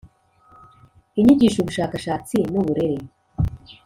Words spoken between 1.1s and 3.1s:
inyigisho ubushakashatsi n uburere